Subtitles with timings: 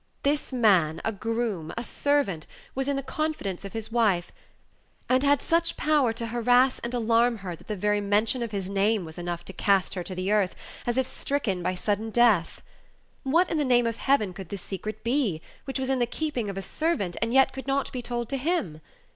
[0.23, 4.31] This man, a groom, a servant, was in the confidence of his wife,
[5.07, 8.67] and had such power to harass and alarm her that the very mention of his
[8.67, 10.55] name was enough to cast her to the earth,
[10.87, 12.63] as if stricken by sudden death.
[13.21, 16.49] What, in the name of Heaven, could this secret be, which was in the keeping
[16.49, 18.81] of a servant, and yet could not be told to him?